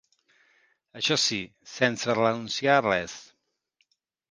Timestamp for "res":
2.89-3.21